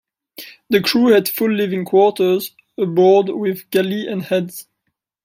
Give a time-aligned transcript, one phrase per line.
[0.71, 4.65] The crew had full living quarters aboard with galley and heads.